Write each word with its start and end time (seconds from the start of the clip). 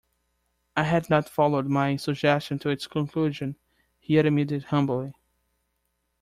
"I 0.75 0.81
had 0.81 1.11
not 1.11 1.29
followed 1.29 1.67
my 1.67 1.95
suggestion 1.95 2.57
to 2.57 2.69
its 2.71 2.87
conclusion," 2.87 3.55
he 3.99 4.17
admitted 4.17 4.63
humbly. 4.63 5.13